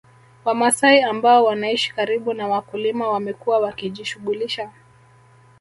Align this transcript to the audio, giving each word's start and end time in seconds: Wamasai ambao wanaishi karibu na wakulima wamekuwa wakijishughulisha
Wamasai 0.45 1.01
ambao 1.01 1.43
wanaishi 1.43 1.93
karibu 1.95 2.33
na 2.33 2.47
wakulima 2.47 3.07
wamekuwa 3.11 3.59
wakijishughulisha 3.59 4.71